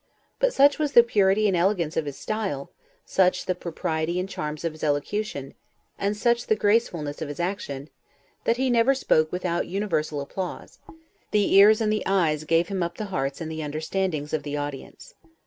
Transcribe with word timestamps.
But 0.39 0.51
such 0.51 0.79
was 0.79 0.93
the 0.93 1.03
purity 1.03 1.47
and 1.47 1.55
elegance 1.55 1.95
of 1.95 2.05
his 2.07 2.17
style, 2.17 2.71
such 3.05 3.45
the 3.45 3.53
propriety 3.53 4.19
and 4.19 4.27
charms 4.27 4.63
of 4.65 4.71
his 4.73 4.83
elocution, 4.83 5.53
and 5.99 6.17
such 6.17 6.47
the 6.47 6.55
gracefulness 6.55 7.21
of 7.21 7.27
his 7.27 7.39
action, 7.39 7.87
that 8.45 8.57
he 8.57 8.71
never 8.71 8.95
spoke 8.95 9.31
without 9.31 9.67
universal 9.67 10.19
applause; 10.19 10.79
the 11.29 11.53
ears 11.53 11.81
and 11.81 11.93
the 11.93 12.01
eyes 12.07 12.45
gave 12.45 12.67
him 12.69 12.81
up 12.81 12.97
the 12.97 13.05
hearts 13.13 13.41
and 13.41 13.51
the 13.51 13.61
understandings 13.61 14.33
of 14.33 14.41
the 14.41 14.57
audience. 14.57 15.13